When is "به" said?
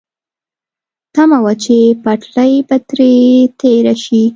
2.67-2.77